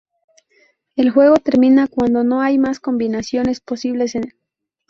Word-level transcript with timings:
El 0.95 1.11
juego 1.11 1.35
termina 1.37 1.87
cuando 1.87 2.23
no 2.23 2.41
hay 2.41 2.57
más 2.57 2.79
combinaciones 2.79 3.59
posibles 3.61 4.15
en 4.15 4.23
el 4.23 4.29
tablero. 4.31 4.41